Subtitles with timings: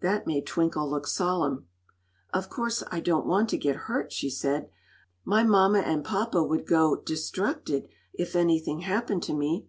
[0.00, 1.68] That made Twinkle look solemn.
[2.32, 4.70] "Of course I don't want to get hurt," she said.
[5.22, 9.66] "My mama and papa would go di_struc_ted if anything happened to me."